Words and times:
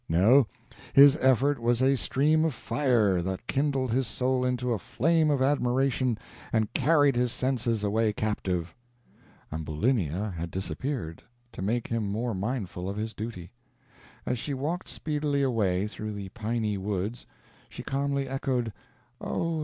No, 0.09 0.47
his 0.93 1.15
effort 1.17 1.59
was 1.59 1.79
a 1.79 1.95
stream 1.95 2.43
of 2.43 2.55
fire, 2.55 3.21
that 3.21 3.45
kindled 3.45 3.91
his 3.91 4.07
soul 4.07 4.43
into 4.43 4.73
a 4.73 4.79
flame 4.79 5.29
of 5.29 5.43
admiration, 5.43 6.17
and 6.51 6.73
carried 6.73 7.15
his 7.15 7.31
senses 7.31 7.83
away 7.83 8.11
captive. 8.11 8.73
Ambulinia 9.51 10.31
had 10.35 10.49
disappeared, 10.49 11.21
to 11.51 11.61
make 11.61 11.85
him 11.89 12.07
more 12.09 12.33
mindful 12.33 12.89
of 12.89 12.97
his 12.97 13.13
duty. 13.13 13.51
As 14.25 14.39
she 14.39 14.55
walked 14.55 14.89
speedily 14.89 15.43
away 15.43 15.85
through 15.85 16.13
the 16.13 16.29
piny 16.29 16.79
woods, 16.79 17.27
she 17.69 17.83
calmly 17.83 18.27
echoed: 18.27 18.73
"O! 19.23 19.59